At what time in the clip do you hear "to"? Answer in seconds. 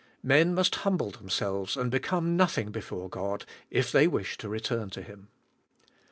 4.39-4.49, 4.89-5.03